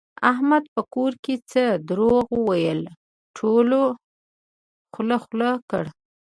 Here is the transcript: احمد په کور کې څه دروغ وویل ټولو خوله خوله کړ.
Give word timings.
احمد 0.31 0.63
په 0.73 0.81
کور 0.93 1.13
کې 1.23 1.33
څه 1.51 1.63
دروغ 1.89 2.25
وویل 2.39 2.81
ټولو 3.37 3.81
خوله 4.93 5.17
خوله 5.23 5.49
کړ. 5.69 5.85